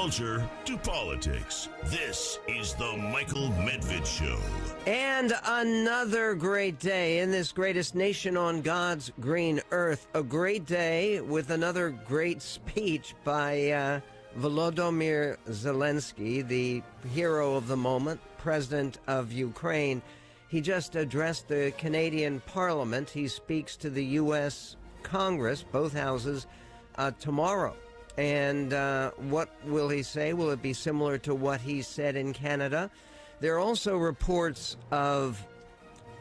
[0.00, 1.68] culture to politics.
[1.84, 4.38] This is the Michael Medved Show.
[4.90, 10.06] And another great day in this greatest nation on God's green earth.
[10.14, 14.00] A great day with another great speech by uh,
[14.38, 20.00] Volodymyr Zelensky, the hero of the moment, president of Ukraine.
[20.48, 23.10] He just addressed the Canadian Parliament.
[23.10, 24.76] He speaks to the U.S.
[25.02, 26.46] Congress, both houses,
[26.94, 27.76] uh, tomorrow.
[28.18, 30.32] And uh, what will he say?
[30.32, 32.90] Will it be similar to what he said in Canada?
[33.40, 35.44] There are also reports of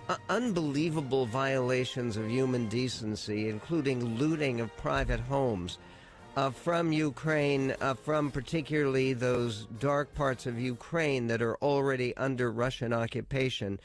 [0.08, 5.78] uh, unbelievable violations of human decency, including looting of private homes
[6.36, 12.52] uh, from Ukraine, uh, from particularly those dark parts of Ukraine that are already under
[12.52, 13.80] Russian occupation.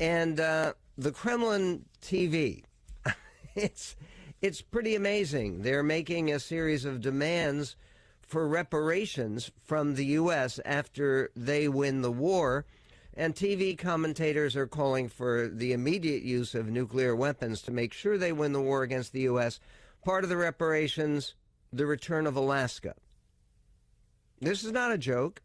[0.00, 2.64] And uh, the Kremlin TV,
[3.54, 3.96] it's
[4.42, 5.62] it's pretty amazing.
[5.62, 7.76] They're making a series of demands
[8.20, 10.58] for reparations from the U.S.
[10.64, 12.66] after they win the war.
[13.14, 18.18] And TV commentators are calling for the immediate use of nuclear weapons to make sure
[18.18, 19.60] they win the war against the U.S.
[20.04, 21.34] Part of the reparations,
[21.72, 22.94] the return of Alaska.
[24.40, 25.40] This is not a joke.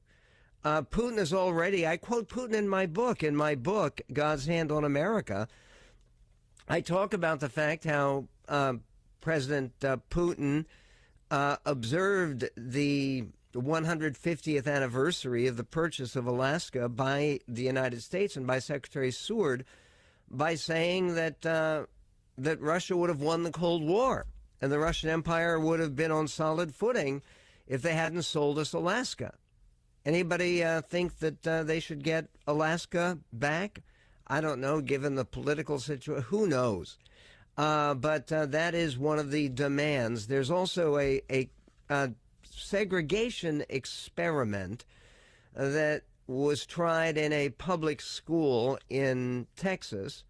[0.63, 4.71] Uh, Putin is already, I quote Putin in my book, in my book, God's Hand
[4.71, 5.47] on America.
[6.67, 8.73] I talk about the fact how uh,
[9.27, 10.63] President uh, Putin
[11.31, 18.47] uh, observed the 150th anniversary of the purchase of Alaska by the United States and
[18.47, 19.65] by Secretary Seward
[20.31, 21.87] by saying that uh,
[22.37, 24.27] that Russia would have won the Cold War
[24.61, 27.21] and the Russian Empire would have been on solid footing
[27.67, 29.33] if they hadn't sold us Alaska.
[30.05, 33.81] Anybody uh, think that uh, they should get Alaska back?
[34.25, 36.23] I don't know, given the political situation.
[36.29, 36.97] Who knows?
[37.57, 40.27] Uh, but uh, that is one of the demands.
[40.27, 41.49] There's also a, a,
[41.89, 42.11] a
[42.43, 44.85] segregation experiment
[45.55, 50.23] that was tried in a public school in Texas,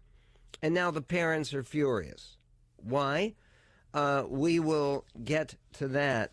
[0.62, 2.38] and now the parents are furious.
[2.76, 3.34] Why?
[3.92, 6.32] Uh, we will get to that.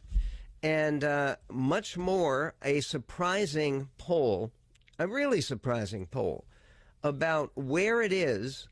[0.63, 4.51] And uh, much more, a surprising poll,
[4.97, 6.45] a really surprising poll,
[7.03, 8.67] about where it is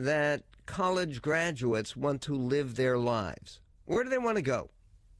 [0.00, 3.60] that college graduates want to live their lives.
[3.84, 4.70] Where do they want to go?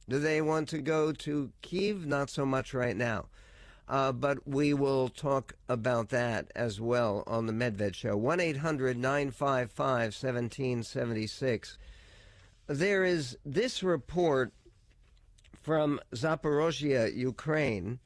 [0.09, 2.07] Do they want to go to Kiev?
[2.07, 3.27] Not so much right now.
[3.87, 8.17] Uh, but we will talk about that as well on the Medved Show.
[8.17, 11.77] 1 800 955 1776.
[12.67, 14.53] There is this report
[15.61, 17.99] from Zaporozhye, Ukraine.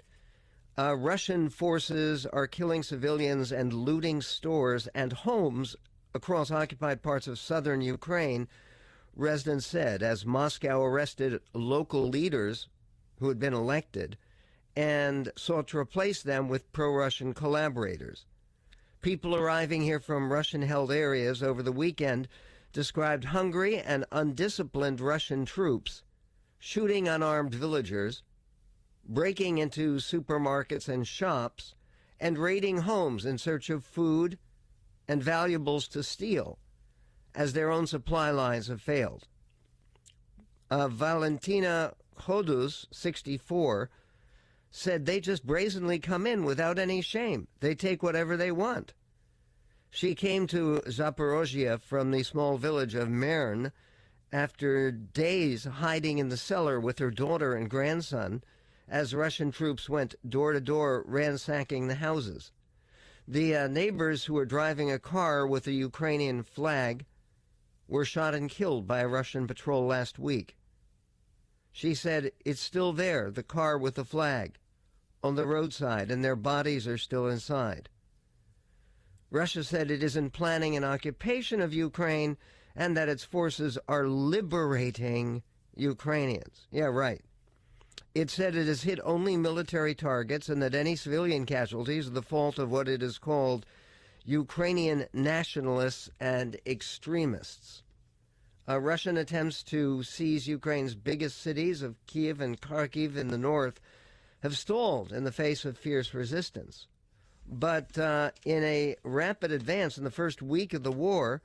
[0.77, 5.77] Uh, Russian forces are killing civilians and looting stores and homes
[6.15, 8.47] across occupied parts of southern Ukraine,
[9.17, 12.69] residents said, as Moscow arrested local leaders
[13.19, 14.17] who had been elected
[14.77, 18.25] and sought to replace them with pro Russian collaborators.
[19.01, 22.29] People arriving here from Russian held areas over the weekend
[22.71, 26.01] described hungry and undisciplined Russian troops
[26.57, 28.23] shooting unarmed villagers,
[29.07, 31.75] breaking into supermarkets and shops,
[32.19, 34.39] and raiding homes in search of food
[35.07, 36.57] and valuables to steal
[37.33, 39.27] as their own supply lines have failed.
[40.69, 43.89] Uh, Valentina Hodus, 64,
[44.71, 47.47] said they just brazenly come in without any shame.
[47.59, 48.93] They take whatever they want.
[49.89, 53.71] She came to Zaporozhye from the small village of Mern
[54.33, 58.43] after days hiding in the cellar with her daughter and grandson
[58.87, 62.51] as Russian troops went door to door ransacking the houses.
[63.27, 67.05] The uh, neighbors who were driving a car with a Ukrainian flag
[67.87, 70.57] were shot and killed by a Russian patrol last week.
[71.71, 74.59] She said it's still there, the car with the flag,
[75.23, 77.89] on the roadside, and their bodies are still inside.
[79.31, 82.37] Russia said it isn't planning an occupation of Ukraine
[82.75, 85.41] and that its forces are liberating
[85.75, 86.67] Ukrainians.
[86.71, 87.21] Yeah, right.
[88.15, 92.21] It said it has hit only military targets and that any civilian casualties are the
[92.21, 93.65] fault of what it has called
[94.23, 97.83] Ukrainian nationalists and extremists.
[98.69, 103.81] Uh, Russian attempts to seize Ukraine's biggest cities of Kiev and Kharkiv in the north
[104.43, 106.87] have stalled in the face of fierce resistance.
[107.45, 111.41] But uh, in a rapid advance in the first week of the war,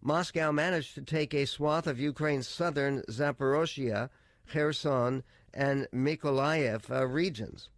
[0.00, 4.08] Moscow managed to take a swath of Ukraine's southern Zaporozhye,
[4.48, 5.22] Kherson,
[5.54, 7.68] and Mykolaiv uh, regions.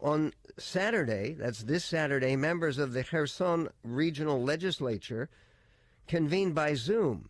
[0.00, 5.28] On Saturday, that's this Saturday, members of the Kherson Regional Legislature
[6.06, 7.28] convened by Zoom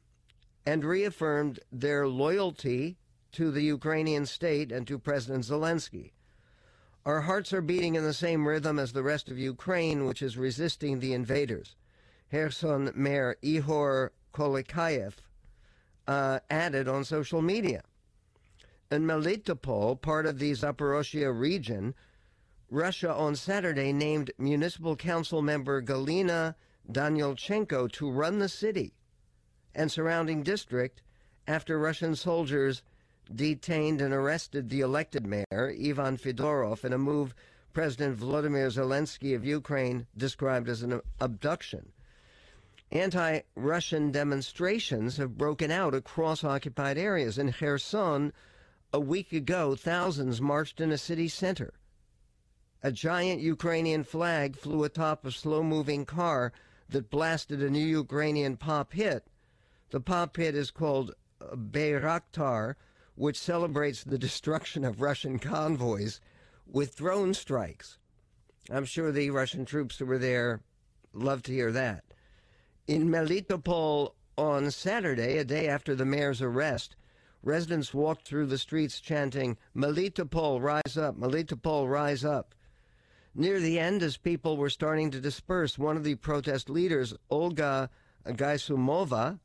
[0.67, 2.97] and reaffirmed their loyalty
[3.33, 6.13] to the Ukrainian state and to President Zelensky.
[7.05, 10.37] Our hearts are beating in the same rhythm as the rest of Ukraine, which is
[10.39, 11.77] resisting the invaders.
[12.31, 15.15] Kherson Mayor Ihor Kolikayev
[16.07, 17.83] uh, added on social media.
[18.95, 21.97] In Melitopol, part of the Zaporozhye region,
[22.71, 26.55] Russia on Saturday named municipal council member Galina
[26.89, 28.95] Danielchenko to run the city
[29.75, 31.03] and surrounding district
[31.49, 32.85] after Russian soldiers
[33.35, 37.35] detained and arrested the elected mayor, Ivan Fedorov, in a move
[37.73, 41.91] President Volodymyr Zelensky of Ukraine described as an abduction.
[42.93, 47.39] Anti Russian demonstrations have broken out across occupied areas.
[47.39, 48.33] In Kherson,
[48.95, 51.75] a week ago, thousands marched in a city center.
[52.81, 56.53] A giant Ukrainian flag flew atop a slow moving car
[56.91, 59.27] that blasted a new Ukrainian pop hit.
[59.91, 62.77] The pop hit is called Bayraktar,
[63.17, 66.21] which celebrates the destruction of Russian convoys
[66.65, 67.99] with drone strikes.
[68.71, 70.61] I'm sure the Russian troops who were there
[71.13, 72.05] love to hear that.
[72.87, 76.95] In Melitopol on Saturday, a day after the mayor's arrest,
[77.45, 82.55] residents walked through the streets chanting, Melitopol, rise up, Melitopol, rise up.
[83.35, 87.91] Near the end, as people were starting to disperse, one of the protest leaders, Olga
[88.25, 89.41] Gaisumova,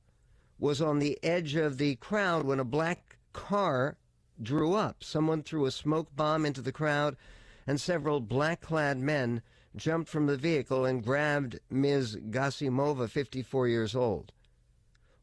[0.60, 3.98] was on the edge of the crowd when a black car
[4.42, 5.04] drew up.
[5.04, 7.18] Someone threw a smoke bomb into the crowd,
[7.66, 9.42] and several black clad men
[9.76, 12.18] jumped from the vehicle and grabbed Ms.
[12.30, 14.32] Gasimova, 54 years old.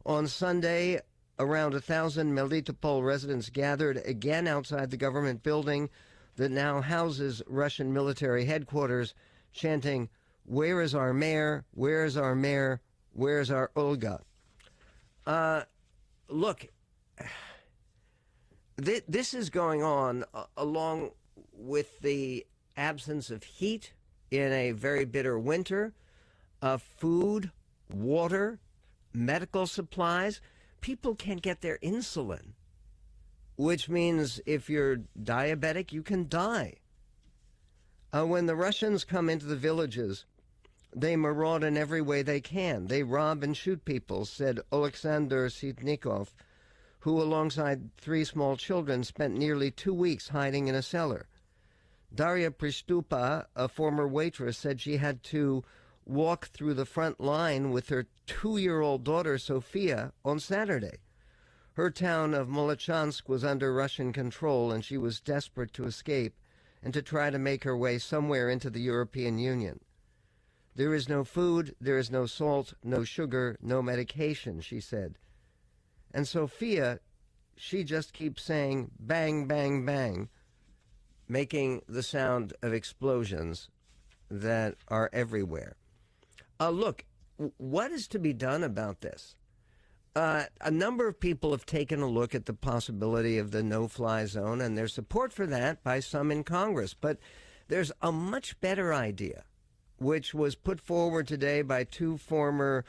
[0.05, 1.01] On Sunday,
[1.39, 5.91] around a thousand Melitopol residents gathered again outside the government building
[6.37, 9.15] that now houses Russian military headquarters,
[9.53, 10.09] chanting,
[10.45, 11.65] Where is our mayor?
[11.73, 12.81] Where is our mayor?
[13.13, 14.21] Where is our Olga?
[15.27, 15.63] Uh,
[16.29, 16.67] look,
[18.83, 21.11] th- this is going on uh, along
[21.53, 22.47] with the
[22.77, 23.93] absence of heat
[24.31, 25.95] in a very bitter winter,
[26.61, 27.51] of food,
[27.93, 28.59] water,
[29.13, 30.41] medical supplies.
[30.87, 32.53] People can't get their insulin,
[33.57, 36.75] which means if you're diabetic, you can die.
[38.15, 40.27] Uh, when the Russians come into the villages,
[40.95, 42.87] they maraud in every way they can.
[42.87, 46.29] They rob and shoot people, said Alexander Sitnikov,
[47.01, 51.27] who, alongside three small children, spent nearly two weeks hiding in a cellar.
[52.15, 55.65] Daria Pristupa, a former waitress, said she had to
[56.07, 60.99] walk through the front line with her two year old daughter, Sophia, on Saturday.
[61.75, 66.35] Her town of Molochansk was under Russian control, and she was desperate to escape
[66.83, 69.81] and to try to make her way somewhere into the European Union.
[70.75, 75.19] There is no food, there is no salt, no sugar, no medication, she said.
[76.15, 77.01] And Sophia,
[77.57, 80.29] she just keeps saying bang, bang, bang
[81.29, 83.69] making the sound of explosions
[84.31, 85.77] that are everywhere.
[86.59, 87.05] Uh, look,
[87.59, 89.37] what is to be done about this?
[90.15, 93.87] Uh, a number of people have taken a look at the possibility of the no
[93.87, 96.95] fly zone and their support for that by some in Congress.
[96.95, 97.19] But
[97.69, 99.45] there's a much better idea,
[99.99, 102.87] which was put forward today by two former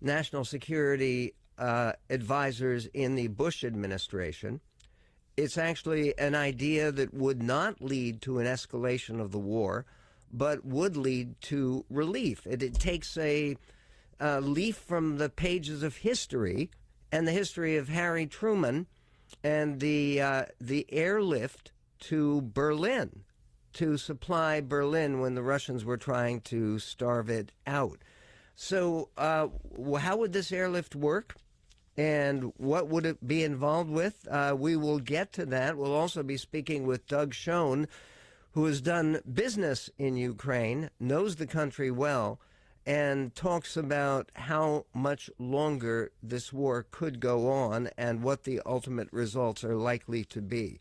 [0.00, 4.60] national security uh, advisors in the Bush administration
[5.36, 9.84] it's actually an idea that would not lead to an escalation of the war,
[10.36, 12.46] but would lead to relief.
[12.46, 13.56] It, it takes a,
[14.18, 16.70] a leaf from the pages of history
[17.12, 18.86] and the history of Harry Truman
[19.42, 23.24] and the uh, the airlift to Berlin
[23.74, 27.98] to supply Berlin when the Russians were trying to starve it out.
[28.54, 29.48] So, uh,
[29.98, 31.36] how would this airlift work?
[31.96, 34.26] and what would it be involved with?
[34.28, 35.76] Uh, we will get to that.
[35.76, 37.86] We'll also be speaking with Doug Schoen,
[38.54, 42.38] who has done business in Ukraine, knows the country well,
[42.86, 49.08] and talks about how much longer this war could go on and what the ultimate
[49.10, 50.78] results are likely to be.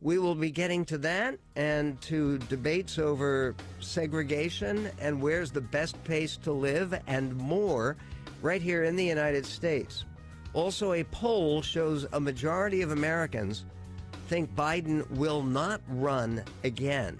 [0.00, 6.02] We will be getting to that and to debates over segregation and where's the best
[6.04, 7.96] place to live and more
[8.40, 10.06] right here in the United States.
[10.54, 13.64] Also, a poll shows a majority of Americans
[14.28, 17.18] think Biden will not run again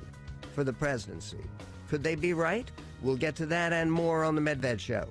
[0.55, 1.45] for the presidency.
[1.89, 2.71] Could they be right?
[3.03, 5.09] We'll get to that and more on The Medved Show.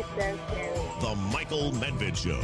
[0.00, 1.06] Throw my two.
[1.06, 2.40] The Michael Medved Show.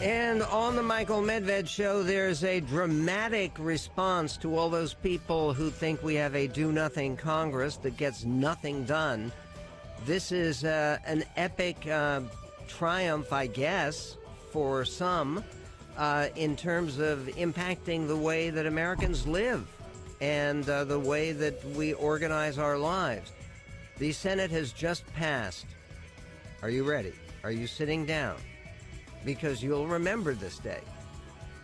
[0.00, 5.70] And on the Michael Medved show, there's a dramatic response to all those people who
[5.70, 9.32] think we have a do nothing Congress that gets nothing done.
[10.06, 12.20] This is uh, an epic uh,
[12.68, 14.16] triumph, I guess,
[14.52, 15.42] for some
[15.96, 19.66] uh, in terms of impacting the way that Americans live
[20.20, 23.32] and uh, the way that we organize our lives.
[23.98, 25.66] The Senate has just passed.
[26.62, 27.12] Are you ready?
[27.44, 28.36] Are you sitting down?
[29.24, 30.80] because you'll remember this day.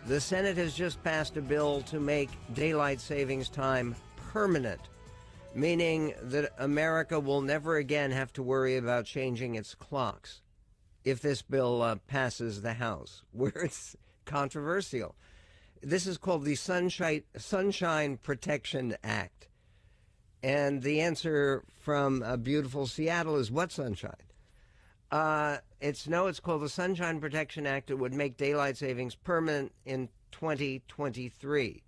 [0.05, 3.95] The Senate has just passed a bill to make daylight savings time
[4.31, 4.81] permanent,
[5.53, 10.41] meaning that America will never again have to worry about changing its clocks
[11.03, 15.15] if this bill uh, passes the House, where it's controversial.
[15.81, 19.47] This is called the Sunshine, Sunshine Protection Act.
[20.45, 24.13] And the answer from uh, beautiful Seattle is what sunshine?
[25.09, 27.89] Uh, it's no, it's called the Sunshine Protection Act.
[27.89, 31.81] It would make daylight savings permanent in 2023.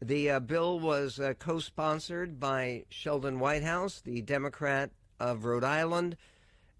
[0.00, 6.16] The uh, bill was uh, co sponsored by Sheldon Whitehouse, the Democrat of Rhode Island,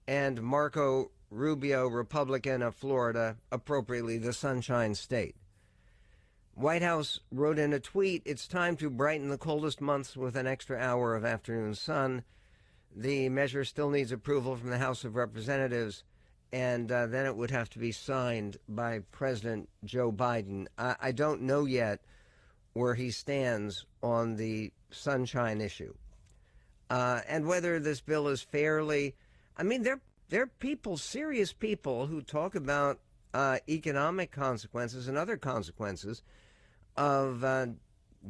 [0.06, 5.34] and Marco Rubio, Republican of Florida, appropriately the Sunshine State.
[6.56, 10.78] Whitehouse wrote in a tweet It's time to brighten the coldest months with an extra
[10.78, 12.22] hour of afternoon sun.
[12.94, 16.04] The measure still needs approval from the House of Representatives,
[16.52, 20.68] and uh, then it would have to be signed by President Joe Biden.
[20.78, 22.02] I, I don't know yet
[22.72, 25.94] where he stands on the sunshine issue,
[26.88, 29.16] uh, and whether this bill is fairly.
[29.56, 33.00] I mean, there there are people, serious people, who talk about
[33.34, 36.22] uh, economic consequences and other consequences
[36.96, 37.66] of uh,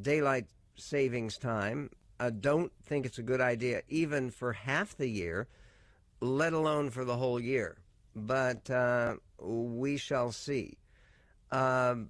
[0.00, 1.90] daylight savings time
[2.20, 5.48] uh, don't think it's a good idea even for half the year,
[6.20, 7.76] let alone for the whole year.
[8.14, 10.78] But uh, we shall see.
[11.50, 12.08] Um,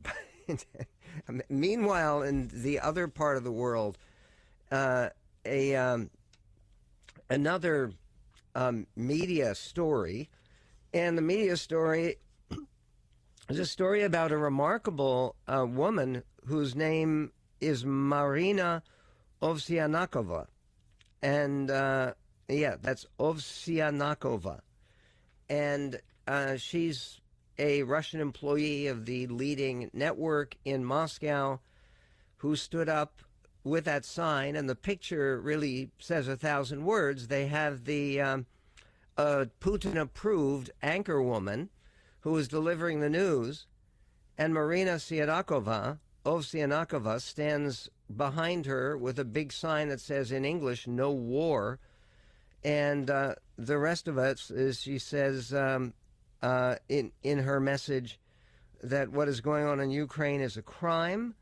[1.49, 3.99] meanwhile, in the other part of the world,
[4.71, 5.09] uh,
[5.47, 6.11] a um,
[7.31, 7.93] another
[8.55, 10.29] um, media story,
[10.93, 12.17] and the media story
[13.49, 18.83] is a story about a remarkable uh, woman whose name is Marina
[19.43, 20.47] Ovsyannikova.
[21.23, 22.15] And uh,
[22.49, 24.61] yeah, that's Ovsyannikova.
[25.49, 27.21] And uh, she's
[27.59, 31.61] a Russian employee of the leading network in Moscow
[32.37, 33.21] who stood up
[33.63, 34.57] with that sign.
[34.57, 37.29] And the picture really says a thousand words.
[37.29, 38.47] They have the um,
[39.17, 41.69] Putin approved anchor woman
[42.25, 43.67] who is delivering the news.
[44.37, 50.87] And Marina Sianakova, Ovsyannikova, stands behind her with a big sign that says in English,
[50.87, 51.79] no war.
[52.65, 55.93] And uh, the rest of it is she says um,
[56.43, 58.19] uh, in, in her message
[58.83, 61.35] that what is going on in Ukraine is a crime.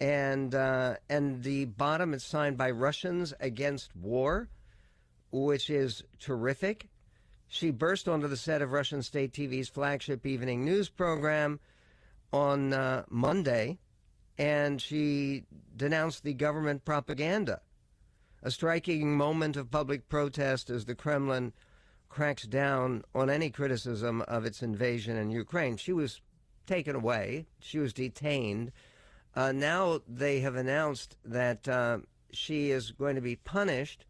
[0.00, 4.48] And, uh, and the bottom is signed by Russians against war,
[5.30, 6.88] which is terrific.
[7.48, 11.60] She burst onto the set of Russian state TV's flagship evening news program
[12.30, 13.78] on uh, Monday
[14.36, 17.62] and she denounced the government propaganda.
[18.42, 21.52] A striking moment of public protest as the Kremlin
[22.08, 25.76] cracks down on any criticism of its invasion in Ukraine.
[25.76, 26.20] She was
[26.66, 28.72] taken away, she was detained.
[29.34, 31.98] Uh, now they have announced that uh,
[32.30, 34.04] she is going to be punished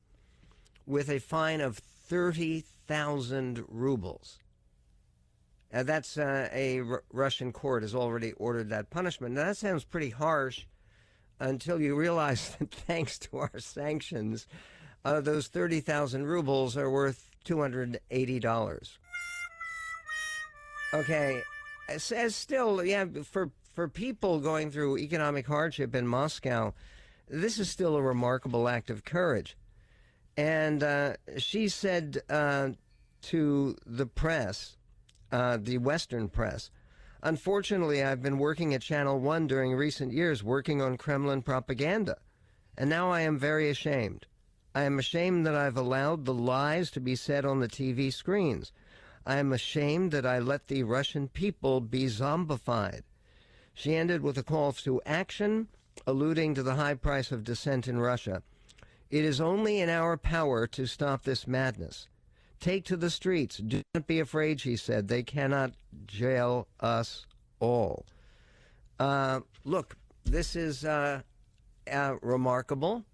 [0.87, 2.64] with a fine of 30,000
[3.68, 4.38] rubles.
[5.73, 9.35] Uh, that's uh, a R- Russian court has already ordered that punishment.
[9.35, 10.64] Now, that sounds pretty harsh
[11.38, 14.47] until you realize that thanks to our sanctions,
[15.04, 18.99] uh, those 30,000 rubles are worth $280.
[20.95, 21.42] Okay,
[21.88, 26.73] it says still, yeah, for, for people going through economic hardship in Moscow,
[27.28, 29.54] this is still a remarkable act of courage.
[30.38, 32.68] And uh, she said uh,
[33.23, 34.76] to the press,
[35.33, 36.71] uh, the Western press.
[37.25, 42.18] Unfortunately, I've been working at Channel One during recent years, working on Kremlin propaganda,
[42.76, 44.26] and now I am very ashamed.
[44.76, 48.71] I am ashamed that I've allowed the lies to be said on the TV screens.
[49.26, 53.02] I am ashamed that I let the Russian people be zombified.
[53.75, 55.66] She ended with a call to action,
[56.07, 58.45] alluding to the high price of dissent in Russia.
[59.11, 62.09] It is only in our power to stop this madness.
[62.61, 63.57] Take to the streets.
[63.59, 65.09] Do not be afraid, she said.
[65.09, 65.73] They cannot
[66.07, 67.27] jail us
[67.61, 68.05] all.
[68.99, 71.23] Uh, look, this is uh,
[71.91, 73.05] uh, remarkable.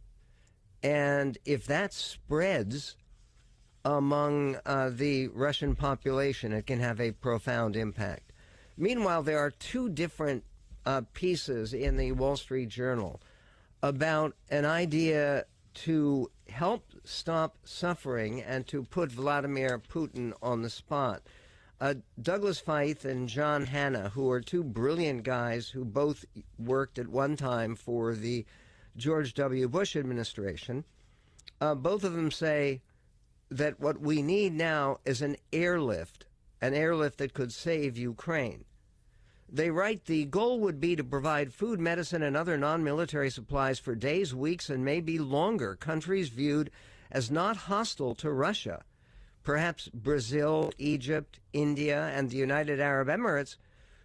[0.82, 2.96] And if that spreads
[3.84, 6.52] among uh, the Russian population.
[6.52, 8.32] It can have a profound impact.
[8.76, 10.44] Meanwhile, there are two different
[10.86, 13.20] uh, pieces in the Wall Street Journal
[13.82, 21.22] about an idea to help stop suffering and to put Vladimir Putin on the spot.
[21.80, 26.24] Uh, Douglas Feith and John Hannah, who are two brilliant guys who both
[26.58, 28.46] worked at one time for the
[28.96, 29.68] George W.
[29.68, 30.84] Bush administration,
[31.60, 32.80] uh, both of them say
[33.50, 36.26] that what we need now is an airlift,
[36.60, 38.64] an airlift that could save Ukraine.
[39.54, 43.78] They write the goal would be to provide food, medicine, and other non military supplies
[43.78, 45.76] for days, weeks, and maybe longer.
[45.76, 46.72] Countries viewed
[47.08, 48.82] as not hostile to Russia.
[49.44, 53.54] Perhaps Brazil, Egypt, India, and the United Arab Emirates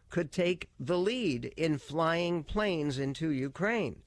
[0.10, 4.04] could take the lead in flying planes into Ukraine.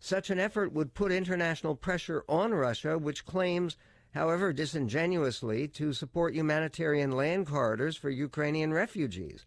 [0.00, 3.76] Such an effort would put international pressure on Russia, which claims,
[4.14, 9.44] however disingenuously, to support humanitarian land corridors for Ukrainian refugees.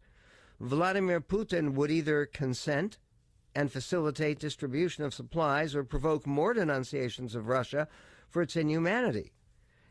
[0.61, 2.99] Vladimir Putin would either consent
[3.55, 7.87] and facilitate distribution of supplies or provoke more denunciations of Russia
[8.29, 9.31] for its inhumanity.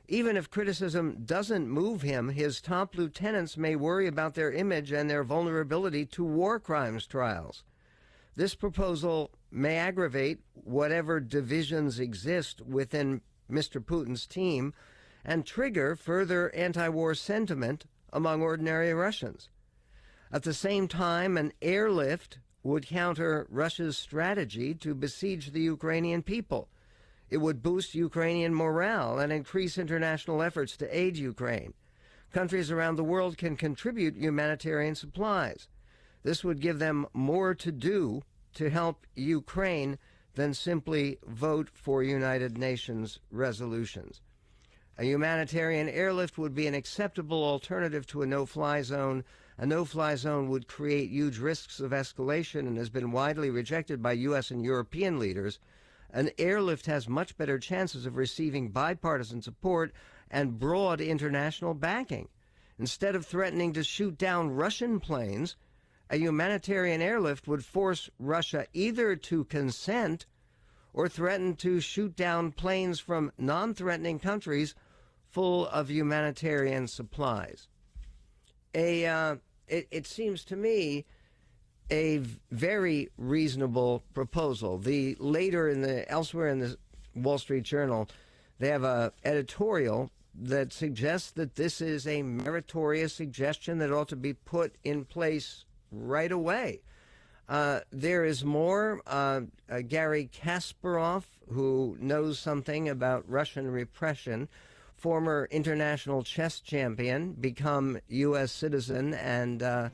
[0.07, 5.11] Even if criticism doesn't move him, his top lieutenants may worry about their image and
[5.11, 7.65] their vulnerability to war crimes trials.
[8.37, 13.85] This proposal may aggravate whatever divisions exist within Mr.
[13.85, 14.73] Putin's team
[15.25, 19.50] and trigger further anti war sentiment among ordinary Russians.
[20.33, 26.69] At the same time, an airlift would counter Russia's strategy to besiege the Ukrainian people.
[27.31, 31.75] It would boost Ukrainian morale and increase international efforts to aid Ukraine.
[32.33, 35.69] Countries around the world can contribute humanitarian supplies.
[36.23, 38.23] This would give them more to do
[38.55, 39.99] to help Ukraine
[40.35, 44.21] than simply vote for United Nations resolutions.
[44.99, 49.25] A humanitarian airlift would be an acceptable alternative to a no fly zone
[49.61, 54.03] a no fly zone would create huge risks of escalation and has been widely rejected
[54.03, 54.51] by U.S.
[54.51, 55.59] and European leaders.
[56.09, 59.93] An airlift has much better chances of receiving bipartisan support
[60.31, 62.31] and broad international backing.
[62.79, 65.57] Instead of threatening to shoot down Russian planes,
[66.09, 70.25] a humanitarian airlift would force Russia either to consent
[70.95, 74.75] or threaten to shoot down planes from non threatening countries
[75.29, 77.69] full of humanitarian supplies.
[78.75, 79.37] A uh,
[79.71, 81.06] it, it seems to me
[81.91, 82.19] a
[82.50, 84.78] very reasonable proposal.
[84.78, 86.76] The later in the elsewhere in the
[87.15, 88.09] Wall Street Journal,
[88.59, 94.17] they have a editorial that suggests that this is a meritorious suggestion that ought to
[94.17, 96.80] be put in place right away.
[97.49, 99.00] Uh, there is more.
[99.06, 104.49] Uh, uh, Garry Kasparov, who knows something about Russian repression,
[105.00, 108.52] former international chess champion, become U.S.
[108.52, 109.89] citizen and uh,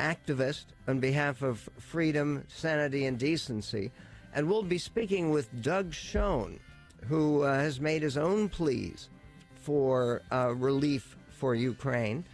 [0.00, 3.92] activist on behalf of freedom, sanity, and decency.
[4.34, 6.58] And we'll be speaking with Doug Schoen,
[7.06, 9.08] who uh, has made his own pleas
[9.54, 12.24] for uh, relief for Ukraine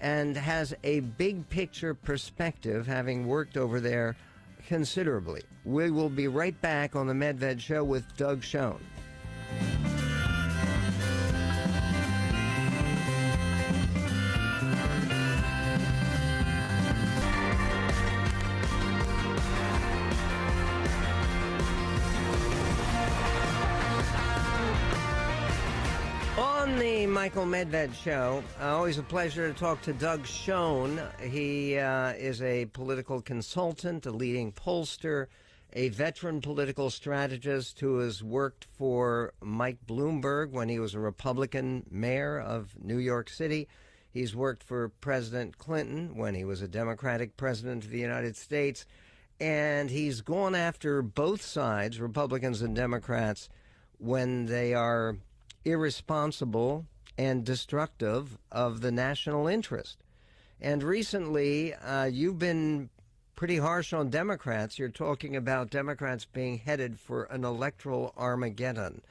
[0.00, 4.16] and has a big picture perspective, having worked over there
[4.68, 5.42] considerably.
[5.64, 8.80] We will be right back on the Medved Show with Doug Schoen.
[27.30, 28.42] Michael Medved Show.
[28.60, 31.00] Uh, always a pleasure to talk to Doug Schoen.
[31.22, 35.28] He uh, is a political consultant, a leading pollster,
[35.72, 41.86] a veteran political strategist who has worked for Mike Bloomberg when he was a Republican
[41.88, 43.68] mayor of New York City.
[44.10, 48.86] He's worked for President Clinton when he was a Democratic president of the United States.
[49.38, 53.48] And he's gone after both sides, Republicans and Democrats,
[53.98, 55.14] when they are
[55.64, 56.86] irresponsible
[57.20, 59.98] and destructive of the national interest.
[60.58, 62.88] And recently, uh, you've been
[63.36, 64.78] pretty harsh on Democrats.
[64.78, 69.02] You're talking about Democrats being headed for an electoral Armageddon.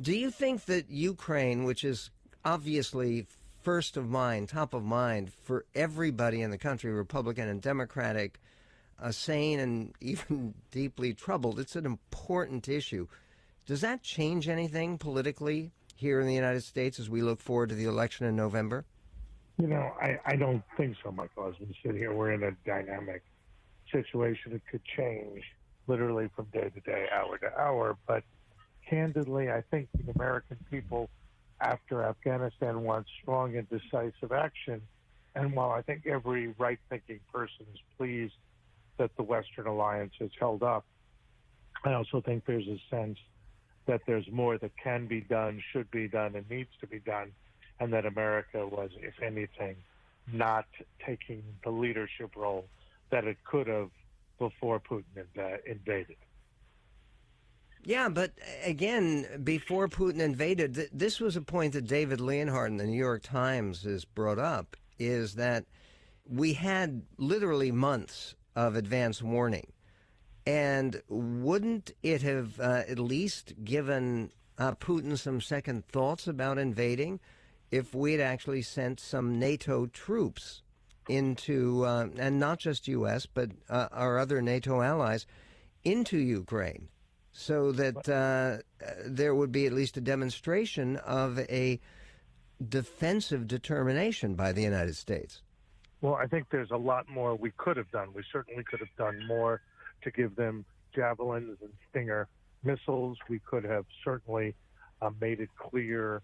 [0.00, 2.10] Do you think that Ukraine, which is
[2.44, 3.26] obviously
[3.64, 8.38] first of mind, top of mind for everybody in the country, Republican and Democratic,
[9.02, 13.08] uh, sane and even deeply troubled, it's an important issue.
[13.66, 17.74] Does that change anything politically here in the United States as we look forward to
[17.74, 18.84] the election in November?
[19.58, 21.48] You know, I, I don't think so, Michael.
[21.48, 23.22] As we sit here, we're in a dynamic
[23.90, 24.52] situation.
[24.52, 25.42] It could change
[25.88, 27.96] literally from day to day, hour to hour.
[28.06, 28.22] But
[28.88, 31.10] candidly, I think the American people
[31.60, 34.80] after Afghanistan want strong and decisive action.
[35.34, 38.34] And while I think every right thinking person is pleased
[38.98, 40.84] that the Western alliance is held up,
[41.84, 43.18] I also think there's a sense
[43.88, 47.32] that there's more that can be done, should be done, and needs to be done,
[47.80, 49.76] and that America was, if anything,
[50.32, 50.66] not
[51.04, 52.66] taking the leadership role
[53.10, 53.90] that it could have
[54.38, 55.04] before Putin
[55.66, 56.16] invaded.
[57.84, 62.70] Yeah, but uh, again, before Putin invaded, th- this was a point that David Leonhardt
[62.70, 65.64] in the New York Times has brought up is that
[66.28, 69.72] we had literally months of advance warning.
[70.48, 77.20] And wouldn't it have uh, at least given uh, Putin some second thoughts about invading
[77.70, 80.62] if we had actually sent some NATO troops
[81.06, 85.26] into, uh, and not just U.S., but uh, our other NATO allies,
[85.84, 86.88] into Ukraine?
[87.30, 88.56] so that uh,
[89.06, 91.78] there would be at least a demonstration of a
[92.68, 95.42] defensive determination by the United States.
[96.00, 98.08] Well, I think there's a lot more we could have done.
[98.12, 99.60] We certainly could have done more
[100.02, 102.28] to give them javelins and Stinger
[102.64, 103.18] missiles.
[103.28, 104.54] We could have certainly
[105.00, 106.22] uh, made it clear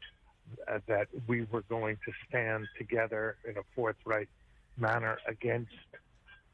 [0.69, 4.29] uh, that we were going to stand together in a forthright
[4.77, 5.73] manner against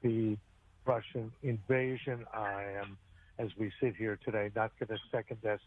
[0.03, 0.37] the
[0.85, 2.25] Russian invasion.
[2.33, 2.97] I am
[3.39, 5.61] as we sit here today, not going to second guess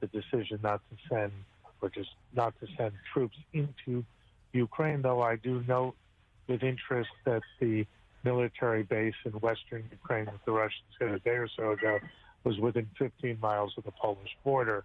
[0.00, 1.32] the decision not to send
[1.80, 4.04] or just not to send troops into
[4.52, 5.94] Ukraine, though I do note
[6.46, 7.86] with interest that the
[8.24, 11.98] military base in western Ukraine that the Russians hit a day or so ago
[12.44, 14.84] was within 15 miles of the Polish border.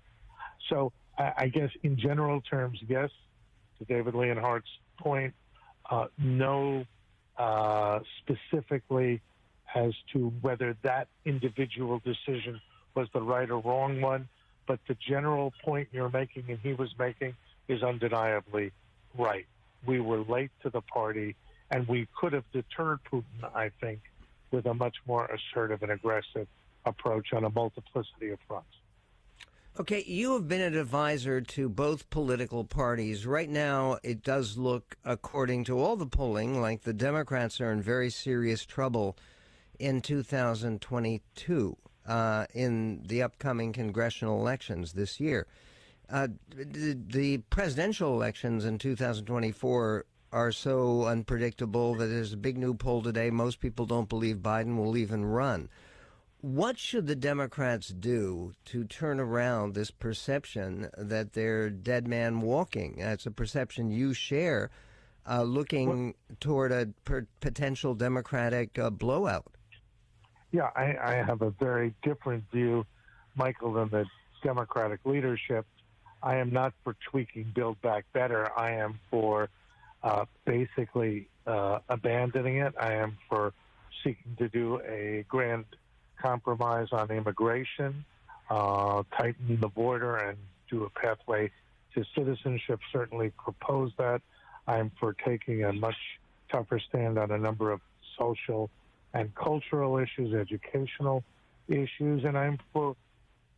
[0.69, 3.09] So I, guess in general terms, yes,
[3.77, 5.33] to David Leonhardt's point,
[5.89, 6.85] uh, no
[7.37, 9.21] uh, specifically
[9.75, 12.61] as to whether that individual decision
[12.95, 14.27] was the right or wrong one.
[14.67, 17.35] But the general point you're making and he was making
[17.67, 18.71] is undeniably
[19.17, 19.45] right.
[19.85, 21.35] We were late to the party,
[21.73, 23.23] and we could have deterred Putin,
[23.55, 23.99] I think,
[24.51, 26.47] with a much more assertive and aggressive
[26.85, 28.67] approach on a multiplicity of fronts.
[29.79, 33.25] Okay, you have been an advisor to both political parties.
[33.25, 37.81] Right now, it does look, according to all the polling, like the Democrats are in
[37.81, 39.17] very serious trouble
[39.79, 45.47] in 2022 uh, in the upcoming congressional elections this year.
[46.07, 52.73] Uh, the, the, presidential elections in 2024 are so unpredictable that there's a big new
[52.73, 53.29] poll today.
[53.29, 55.69] Most people don't believe Biden will even run.
[56.41, 62.95] What should the Democrats do to turn around this perception that they're dead man walking?
[62.97, 64.69] That's a perception you share,
[65.29, 69.53] uh, looking toward a per- potential Democratic uh, blowout.
[70.51, 72.85] Yeah, I, I have a very different view,
[73.35, 74.05] Michael, than the
[74.43, 75.65] Democratic leadership.
[76.21, 78.51] I am not for tweaking Build Back Better.
[78.57, 79.49] I am for
[80.03, 82.73] uh, basically uh, abandoning it.
[82.79, 83.53] I am for
[84.03, 85.65] seeking to do a grand
[86.21, 88.05] compromise on immigration,
[88.49, 90.37] uh, tighten the border, and
[90.69, 91.51] do a pathway
[91.93, 92.79] to citizenship.
[92.91, 94.21] Certainly propose that.
[94.67, 95.97] I am for taking a much
[96.51, 97.81] tougher stand on a number of
[98.17, 98.69] social
[99.13, 101.23] and cultural issues, educational
[101.67, 102.95] issues, and I'm for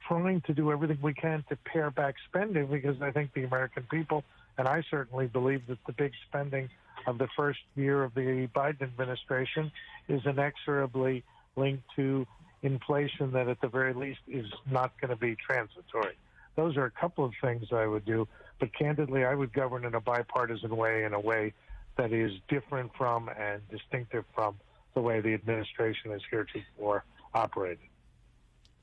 [0.08, 3.84] trying to do everything we can to pare back spending because I think the American
[3.90, 4.24] people,
[4.58, 6.70] and I certainly believe that the big spending
[7.08, 9.72] of the first year of the Biden administration
[10.08, 11.24] is inexorably
[11.56, 12.26] linked to
[12.64, 16.16] inflation that at the very least is not going to be transitory.
[16.56, 18.28] Those are a couple of things I would do,
[18.60, 21.54] but candidly, I would govern in a bipartisan way, in a way
[21.98, 24.56] that is different from and distinctive from
[24.94, 27.80] the way the administration has heretofore operated.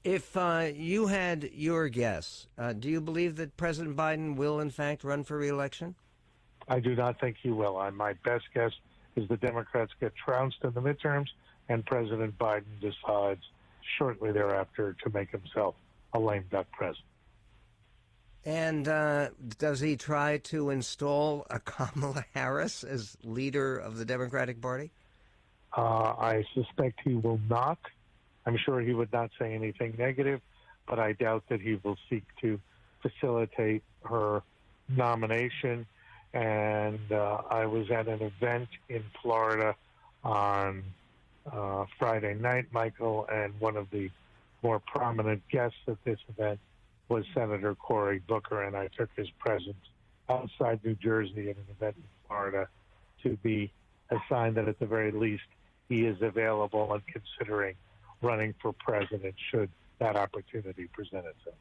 [0.05, 4.71] If uh, you had your guess, uh, do you believe that President Biden will, in
[4.71, 5.95] fact, run for reelection?
[6.67, 7.77] I do not think he will.
[7.77, 8.73] I, my best guess
[9.15, 11.29] is the Democrats get trounced in the midterms,
[11.69, 13.43] and President Biden decides
[13.97, 15.77] shortly thereafter to make himself
[16.15, 17.07] a lame duck president.
[18.45, 24.61] And uh, does he try to install a Kamala Harris as leader of the Democratic
[24.61, 24.91] Party?
[25.77, 27.79] Uh, I suspect he will not.
[28.47, 30.41] I'm sure he would not say anything negative,
[30.87, 32.61] but I doubt that he will seek to
[33.01, 34.43] facilitate her
[34.89, 35.87] nomination.
[36.35, 39.75] And uh, I was at an event in Florida
[40.25, 40.83] on
[41.51, 44.11] uh, Friday night, Michael, and one of the
[44.63, 46.59] more prominent guests at this event
[47.09, 49.77] was Senator Cory Booker, and I took his presence
[50.29, 52.69] outside New Jersey at an event in Florida
[53.23, 53.71] to be
[54.11, 55.43] a sign that at the very least
[55.89, 57.75] he is available and considering
[58.23, 61.57] running for president should that opportunity present itself.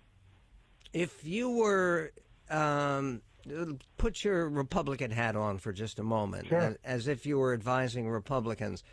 [0.93, 2.11] If you were
[2.49, 3.21] um,
[3.97, 6.59] put your Republican hat on for just a moment, Sure.
[6.59, 8.83] as, as if you were advising Republicans.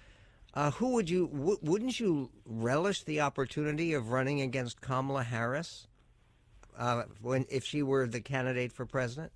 [0.55, 1.29] Uh, who would you?
[1.29, 5.87] W- wouldn't you relish the opportunity of running against Kamala Harris
[6.79, 9.31] uh, when if she were the candidate for president?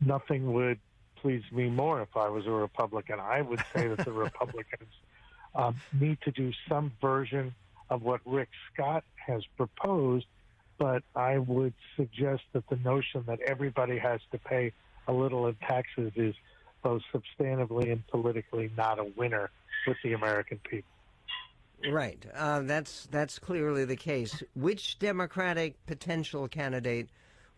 [0.00, 0.78] Nothing would
[1.16, 3.20] please me more if I was a Republican.
[3.20, 4.90] I would say that the Republicans
[5.54, 7.54] um, need to do some version
[7.88, 10.26] of what Rick Scott has proposed,
[10.78, 14.72] but I would suggest that the notion that everybody has to pay
[15.08, 16.34] a little in taxes is
[16.82, 19.50] both substantively and politically not a winner
[19.86, 20.88] with the American people.
[21.88, 22.24] Right.
[22.34, 24.42] Uh, that's that's clearly the case.
[24.54, 27.08] Which Democratic potential candidate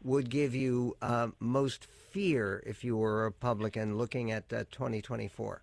[0.04, 5.62] would give you uh, most fear if you were a Republican looking at uh, 2024?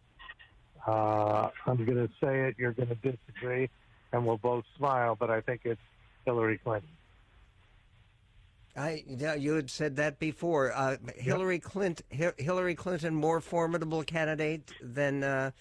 [0.85, 3.69] Uh, I'm going to say it, you're going to disagree,
[4.11, 5.81] and we'll both smile, but I think it's
[6.25, 6.89] Hillary Clinton.
[8.75, 10.71] I yeah, you had said that before.
[10.73, 12.05] Uh, Hillary Clinton,
[12.37, 15.51] Hillary Clinton, more formidable candidate than uh,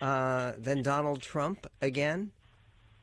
[0.00, 2.30] uh, than Donald Trump again.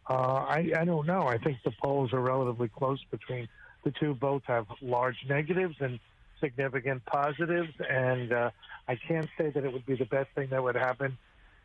[0.08, 0.14] Uh,
[0.48, 1.24] I, I don't know.
[1.24, 3.48] I think the polls are relatively close between
[3.84, 4.14] the two.
[4.14, 6.00] Both have large negatives and
[6.40, 8.52] significant positives, and uh,
[8.88, 11.18] I can't say that it would be the best thing that would happen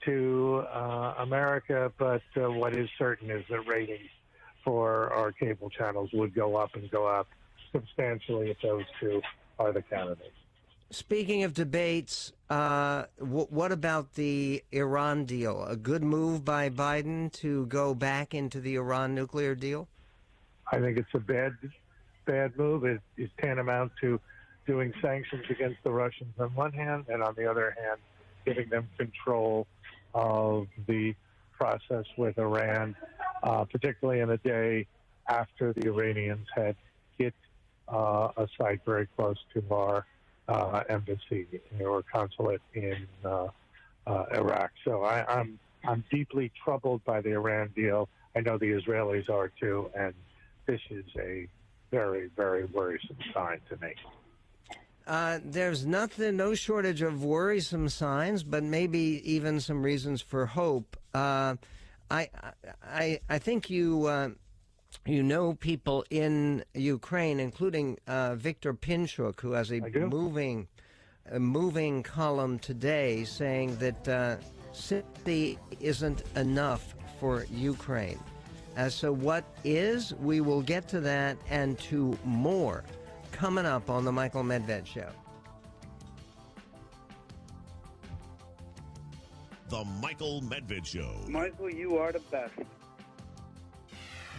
[0.05, 1.93] to uh, America.
[1.99, 4.11] But uh, what is certain is that ratings
[4.65, 7.29] for our cable channels would go up and go up
[7.73, 9.23] substantially if those two
[9.59, 10.35] are the candidates.
[10.91, 15.65] Speaking of debates, uh, w- what about the Iran deal?
[15.65, 19.87] A good move by Biden to go back into the Iran nuclear deal?
[20.73, 21.53] I think it's a bad,
[22.27, 22.85] bad move.
[22.85, 24.21] It is tantamount to
[24.67, 28.01] doing sanctions against the Russians on one hand, and on the other hand,
[28.45, 29.67] giving them control
[30.15, 31.15] of the
[31.53, 32.97] process with Iran,
[33.43, 34.87] uh, particularly in a day
[35.29, 36.77] after the Iranians had
[37.19, 37.35] hit
[37.89, 40.07] uh, a site very close to our
[40.49, 41.47] uh, embassy
[41.81, 43.49] or consulate in uh,
[44.07, 44.71] uh, Iraq.
[44.85, 48.09] So I, I'm I'm deeply troubled by the Iran deal.
[48.37, 50.13] I know the Israelis are too, and
[50.67, 51.47] this is a
[51.91, 53.95] very very worrisome sign to me.
[55.07, 60.97] Uh, there's nothing, no shortage of worrisome signs, but maybe even some reasons for hope.
[61.15, 61.57] Uh,
[62.11, 62.29] I,
[62.85, 64.31] I, I think you, uh,
[65.07, 70.69] you know people in Ukraine, including uh, Victor Pinchuk, who has a moving,
[71.31, 74.37] a moving column today saying that uh,
[74.73, 78.19] sympathy isn't enough for Ukraine.
[78.89, 80.15] So, what is?
[80.15, 82.83] We will get to that and to more
[83.41, 85.09] coming up on the Michael Medved Show.
[89.71, 91.15] The Michael Medved Show.
[91.27, 92.53] Michael, you are the best.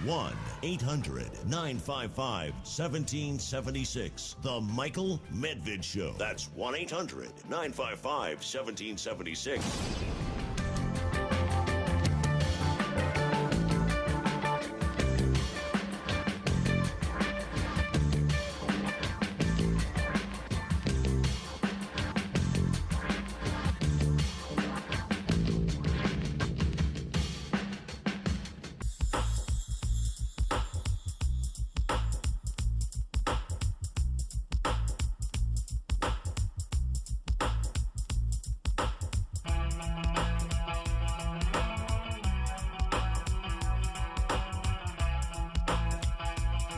[0.06, 4.36] 1 800 955 1776.
[4.44, 6.14] The Michael Medved Show.
[6.20, 8.06] That's 1 800 955
[8.38, 10.31] 1776.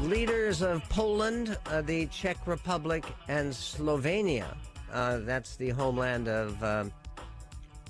[0.03, 4.53] Leaders of Poland, uh, the Czech Republic, and Slovenia,
[4.91, 6.91] uh, that's the homeland of, um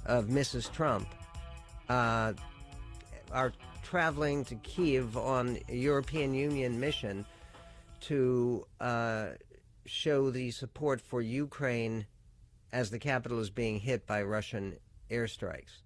[0.06, 0.72] of Mrs.
[0.72, 1.08] Trump,
[1.90, 2.34] uh,
[3.32, 7.26] are traveling to Kiev on a European Union mission
[8.02, 9.30] to uh,
[9.88, 12.06] show the support for Ukraine
[12.72, 14.76] as the capital is being hit by Russian
[15.10, 15.82] airstrikes.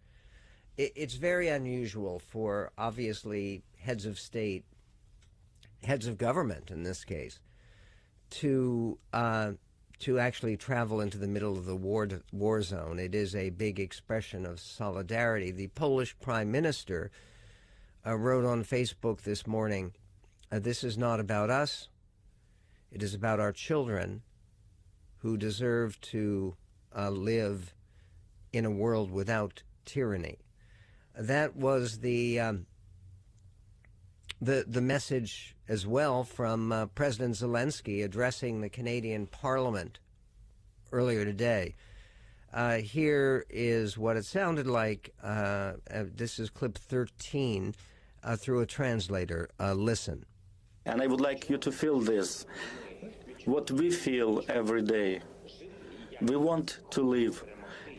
[0.76, 4.66] It, it's very unusual for obviously heads of state
[5.88, 7.39] heads of government in this case
[8.30, 9.54] to uh,
[10.00, 13.00] to actually travel into the middle of the war war zone.
[13.00, 15.50] It is a big expression of solidarity.
[15.50, 17.10] The Polish Prime Minister
[18.06, 19.93] uh, wrote on Facebook this morning,
[20.52, 21.88] uh, "This is not about us.
[22.91, 24.23] It is about our children,
[25.19, 26.56] who deserve to
[26.95, 27.73] uh, live
[28.52, 30.39] in a world without tyranny."
[31.17, 32.65] That was the um,
[34.41, 40.00] the the message as well from uh, President Zelensky addressing the Canadian Parliament
[40.91, 41.76] earlier today.
[42.54, 45.13] Uh, here is what it sounded like.
[45.21, 47.76] Uh, uh, this is clip 13
[48.23, 49.50] uh, through a translator.
[49.60, 50.26] Uh, listen.
[50.86, 52.45] And I would like you to feel this.
[53.45, 55.21] what we feel every day.
[56.21, 57.43] We want to live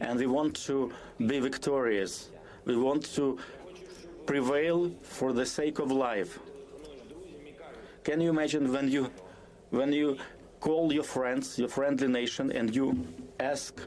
[0.01, 2.31] and we want to be victorious.
[2.64, 3.38] We want to
[4.29, 6.38] prevail for the sake of life.
[8.05, 9.11] Can you imagine when you
[9.71, 10.19] when you
[10.61, 12.87] call your friends, your friendly nation, and you
[13.41, 13.81] ask,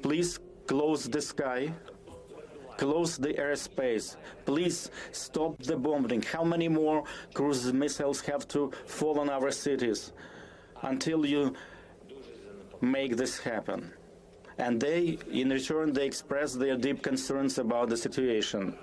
[0.00, 1.70] please close the sky,
[2.78, 4.16] close the airspace,
[4.46, 6.22] please stop the bombing.
[6.22, 10.12] How many more cruise missiles have to fall on our cities
[10.80, 11.52] until you
[12.80, 13.92] make this happen?
[14.56, 18.78] And they, in return, they express their deep concerns about the situation.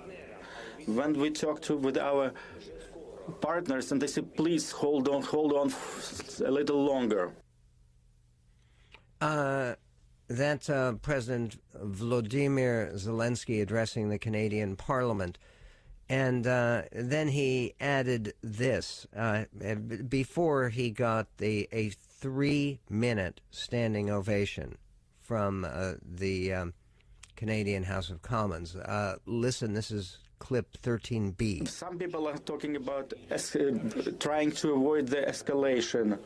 [0.86, 2.34] When we talk to with our
[3.40, 5.74] partners and they say, please hold on, hold on
[6.46, 7.32] a little longer.
[9.20, 9.76] Uh,
[10.28, 15.38] that's uh, President Vladimir Zelensky addressing the Canadian Parliament.
[16.10, 19.46] And uh, then he added this uh,
[20.10, 24.78] before he got the a three minute standing ovation
[25.20, 26.74] from uh, the um,
[27.38, 28.76] Canadian House of Commons.
[28.76, 31.68] Uh, listen, this is clip 13B.
[31.68, 33.38] Some people are talking about uh,
[34.20, 36.18] trying to avoid the escalation.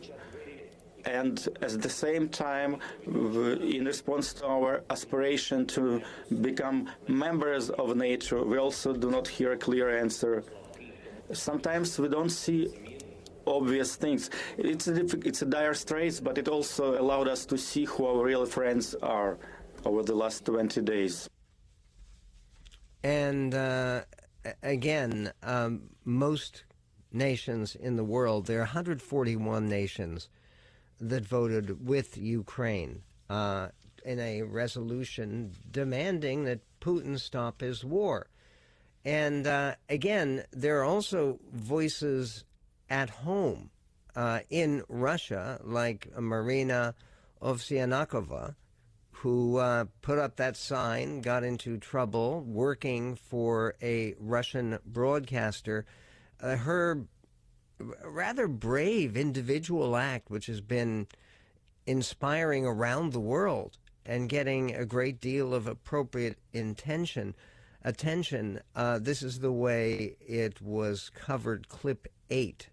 [1.04, 6.02] And at the same time, in response to our aspiration to
[6.42, 10.44] become members of NATO, we also do not hear a clear answer.
[11.34, 12.60] Sometimes we don't see
[13.46, 14.30] obvious things.
[14.58, 18.24] It's a, it's a dire straits, but it also allowed us to see who our
[18.24, 19.38] real friends are
[19.84, 21.30] over the last 20 days.
[23.06, 24.02] And uh,
[24.64, 26.64] again, um, most
[27.12, 30.28] nations in the world, there are 141 nations
[31.00, 33.68] that voted with Ukraine uh,
[34.04, 38.26] in a resolution demanding that Putin stop his war.
[39.04, 42.44] And uh, again, there are also voices
[42.90, 43.70] at home
[44.16, 46.96] uh, in Russia, like Marina
[47.40, 48.56] Ovsyannikova,
[49.20, 55.86] who uh, put up that sign, got into trouble working for a Russian broadcaster.
[56.42, 57.06] Uh, her
[58.04, 61.08] rather brave individual act, which has been
[61.86, 67.36] inspiring around the world and getting a great deal of appropriate intention,
[67.84, 68.60] attention.
[68.76, 71.70] Uh, this is the way it was covered.
[71.70, 72.70] Clip eight.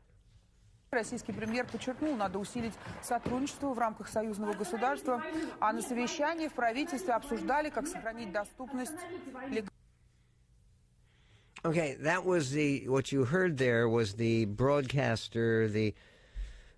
[0.94, 5.24] Российский премьер подчеркнул, надо усилить сотрудничество в рамках союзного государства,
[5.58, 8.92] а на совещании в правительстве обсуждали, как сохранить доступность
[11.64, 15.94] Okay, that was the what you heard there was the broadcaster, the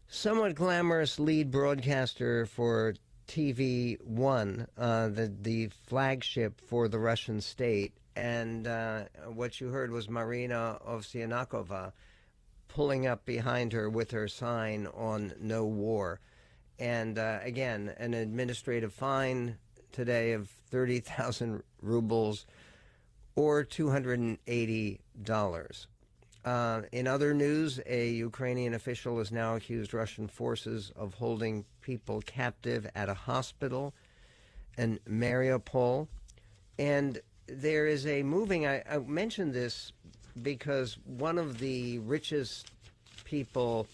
[0.07, 2.95] somewhat glamorous lead broadcaster for
[3.27, 9.91] TV One, uh, the the flagship for the Russian state, and uh, what you heard
[9.91, 11.93] was Marina Ovsyannikova
[12.75, 16.19] pulling up behind her with her sign on no war.
[16.79, 19.59] And uh, again, an administrative fine
[19.93, 22.47] today of 30,000 rubles
[23.37, 25.87] or $280.
[26.45, 32.21] Uh, in other news, a Ukrainian official has now accused Russian forces of holding people
[32.23, 33.95] captive at a hospital
[34.77, 36.09] in Mariupol.
[36.79, 39.93] And there is a moving, I, I mentioned this
[40.43, 42.73] because one of the richest
[43.25, 43.87] people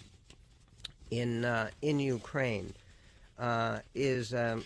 [1.11, 2.73] in uh, in Ukraine
[3.39, 4.65] uh, is um,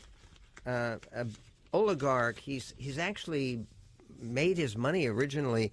[0.66, 1.34] uh, an
[1.72, 2.38] oligarch.
[2.38, 3.66] He's he's actually
[4.20, 5.72] made his money originally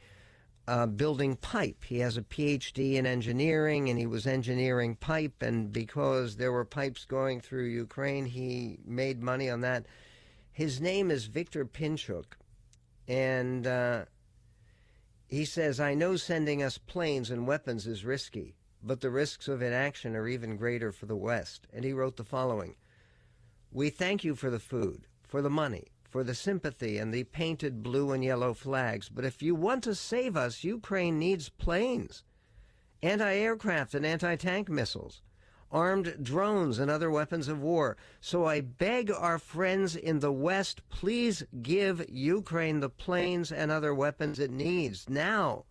[0.67, 1.83] uh, building pipe.
[1.83, 5.41] He has a PhD in engineering, and he was engineering pipe.
[5.41, 9.85] And because there were pipes going through Ukraine, he made money on that.
[10.51, 12.25] His name is Viktor Pinchuk,
[13.07, 14.05] and uh,
[15.31, 19.61] he says, I know sending us planes and weapons is risky, but the risks of
[19.61, 21.67] inaction are even greater for the West.
[21.71, 22.75] And he wrote the following
[23.71, 27.82] We thank you for the food, for the money, for the sympathy and the painted
[27.82, 32.23] blue and yellow flags, but if you want to save us, Ukraine needs planes,
[33.01, 35.21] anti aircraft and anti tank missiles
[35.72, 37.97] armed drones and other weapons of war.
[38.19, 43.93] So I beg our friends in the West, please give Ukraine the planes and other
[43.95, 45.65] weapons it needs now.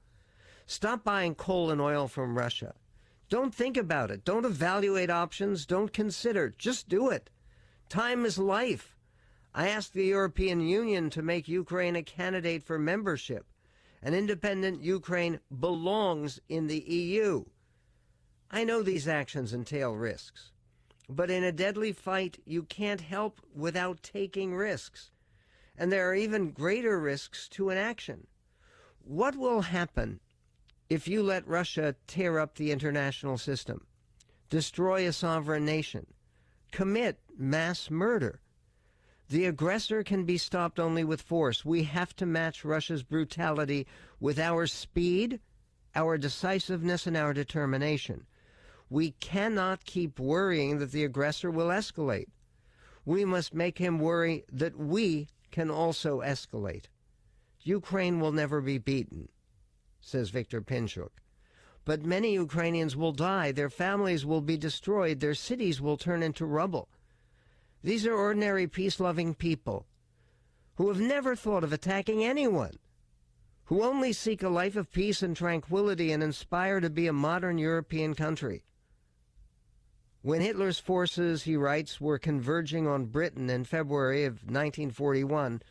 [0.67, 2.75] Stop buying coal and oil from Russia.
[3.29, 4.25] Don't think about it.
[4.25, 5.67] Don't evaluate options.
[5.67, 6.55] Don't consider.
[6.59, 7.31] Just do it.
[7.89, 8.97] Time is life.
[9.55, 13.47] I ask the European Union to make Ukraine a candidate for membership.
[14.03, 17.45] An independent Ukraine belongs in the EU.
[18.51, 20.51] I know these actions entail risks,
[21.09, 25.13] but in a deadly fight, you can't help without taking risks.
[25.79, 28.27] And there are even greater risks to inaction.
[29.05, 30.21] What will happen
[30.89, 33.87] if you let Russia tear up the international system,
[34.49, 36.09] destroy a sovereign nation,
[36.73, 38.41] commit mass murder.
[39.29, 41.65] The aggressor can be stopped only with force.
[41.65, 43.87] We have to match Russia's brutality
[44.19, 45.39] with our speed,
[45.95, 48.27] our decisiveness, and our determination.
[48.91, 52.27] We cannot keep worrying that the aggressor will escalate.
[53.05, 56.87] We must make him worry that we can also escalate.
[57.63, 59.29] Ukraine will never be beaten,
[60.01, 61.11] says Viktor Pinchuk.
[61.85, 66.45] But many Ukrainians will die, their families will be destroyed, their cities will turn into
[66.45, 66.89] rubble.
[67.83, 69.87] These are ordinary peace loving people
[70.75, 72.79] who have never thought of attacking anyone,
[73.65, 77.57] who only seek a life of peace and tranquility and aspire to be a modern
[77.57, 78.65] European country.
[80.23, 85.63] When Hitler's forces, he writes, were converging on Britain in February of 1941,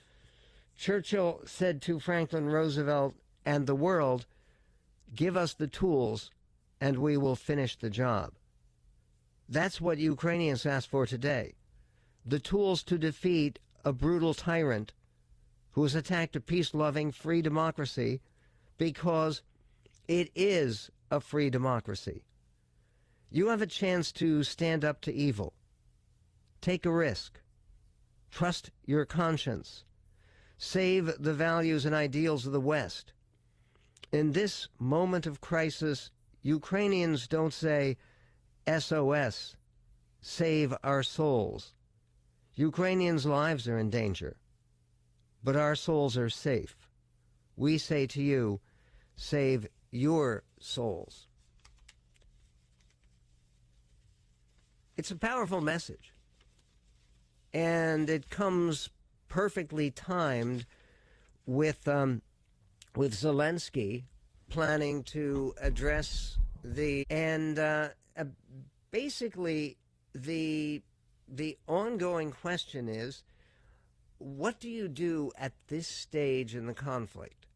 [0.75, 4.25] Churchill said to Franklin Roosevelt and the world,
[5.13, 6.31] Give us the tools
[6.81, 8.33] and we will finish the job.
[9.47, 11.53] That's what Ukrainians ask for today
[12.25, 14.93] the tools to defeat a brutal tyrant
[15.71, 18.21] who has attacked a peace loving, free democracy
[18.77, 19.41] because
[20.07, 22.23] it is a free democracy.
[23.31, 25.53] You have a chance to stand up to evil.
[26.61, 27.39] Take a risk.
[28.31, 29.83] Trust your conscience.
[30.57, 33.13] Save the values and ideals of the West.
[34.11, 36.11] In this moment of crisis,
[36.41, 37.97] Ukrainians don't say,
[38.67, 39.55] SOS,
[40.21, 41.75] save our souls.
[42.55, 44.37] Ukrainians' lives are in danger,
[45.43, 46.75] but our souls are safe.
[47.55, 48.59] We say to you,
[49.15, 51.28] save your souls.
[54.99, 56.13] It's a powerful message.
[57.53, 58.89] And it comes
[59.29, 60.65] perfectly timed
[61.45, 62.21] with um,
[62.97, 64.03] with Zelensky
[64.49, 68.25] planning to address the and uh, uh,
[68.91, 69.77] basically
[70.13, 70.81] the
[71.29, 73.23] the ongoing question is
[74.17, 77.47] what do you do at this stage in the conflict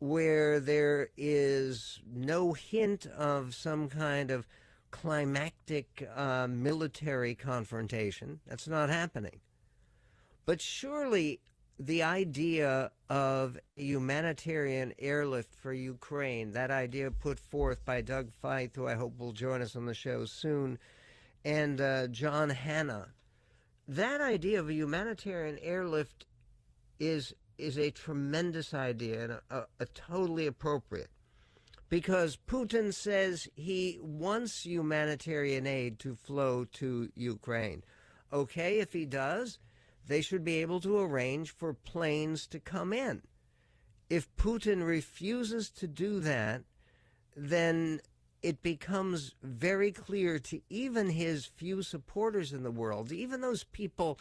[0.00, 4.46] where there is no hint of some kind of
[5.00, 8.40] climactic uh, military confrontation.
[8.46, 9.40] That's not happening.
[10.46, 11.40] But surely
[11.78, 18.74] the idea of a humanitarian airlift for Ukraine, that idea put forth by Doug Feith,
[18.74, 20.78] who I hope will join us on the show soon,
[21.44, 23.08] and uh, John Hannah,
[23.88, 26.26] that idea of a humanitarian airlift
[26.98, 31.08] is is a tremendous idea and a, a, a totally appropriate
[31.88, 37.84] because Putin says he wants humanitarian aid to flow to Ukraine.
[38.32, 39.58] Okay, if he does,
[40.06, 43.22] they should be able to arrange for planes to come in.
[44.08, 46.62] If Putin refuses to do that,
[47.36, 48.00] then
[48.42, 54.18] it becomes very clear to even his few supporters in the world, even those people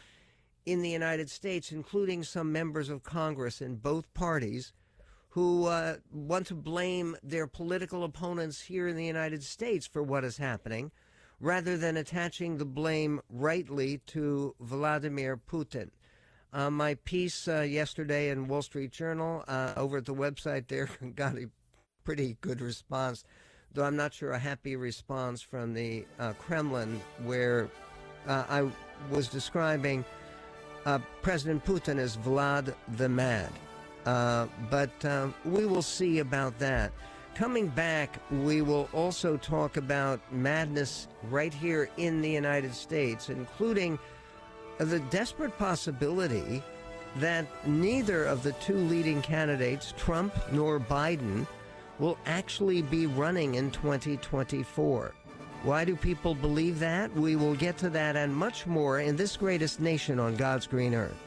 [0.66, 4.74] in the United States, including some members of Congress in both parties,
[5.36, 10.24] who uh, want to blame their political opponents here in the United States for what
[10.24, 10.90] is happening,
[11.42, 15.90] rather than attaching the blame rightly to Vladimir Putin.
[16.54, 20.88] Uh, my piece uh, yesterday in Wall Street Journal uh, over at the website there
[21.16, 21.50] got a
[22.06, 23.26] pretty good response,
[23.74, 27.68] though I'm not sure a happy response from the uh, Kremlin, where
[28.26, 28.70] uh, I
[29.12, 30.06] was describing
[31.22, 33.52] President Putin as Vlad the Mad.
[34.06, 36.92] Uh, but uh, we will see about that.
[37.34, 44.00] Coming back, we will also talk about madness right here in the United States, including
[44.78, 46.64] the desperate possibility
[47.18, 51.48] that neither of the two leading candidates, Trump nor Biden,
[52.00, 55.14] will actually be running in 2024.
[55.64, 57.12] Why do people believe that?
[57.14, 60.94] We will get to that and much more in this greatest nation on God's green
[60.94, 61.25] earth.